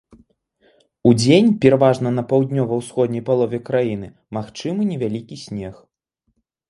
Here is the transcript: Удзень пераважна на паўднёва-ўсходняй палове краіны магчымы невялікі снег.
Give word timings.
Удзень 1.09 1.51
пераважна 1.65 2.09
на 2.17 2.23
паўднёва-ўсходняй 2.31 3.23
палове 3.29 3.57
краіны 3.69 4.07
магчымы 4.39 4.81
невялікі 4.93 5.35
снег. 5.47 5.75